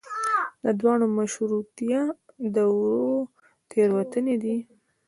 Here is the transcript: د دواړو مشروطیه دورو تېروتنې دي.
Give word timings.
د 0.63 0.65
دواړو 0.79 1.05
مشروطیه 1.17 2.01
دورو 2.55 3.05
تېروتنې 3.69 4.35
دي. 4.43 4.57